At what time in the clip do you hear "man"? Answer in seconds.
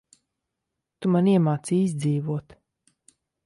1.17-1.29